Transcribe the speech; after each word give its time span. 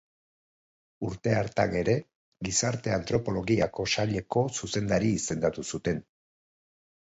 Urte 1.09 1.33
hartan 1.41 1.75
ere 1.81 1.95
Gizarte 2.47 2.95
Antropologiako 2.97 3.87
Saileko 3.97 4.45
zuzendari 4.57 5.15
izendatu 5.21 5.69
zuten. 5.75 6.05